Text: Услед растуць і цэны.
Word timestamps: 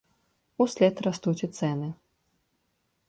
Услед 0.65 0.95
растуць 1.07 1.43
і 1.49 1.53
цэны. 1.59 1.91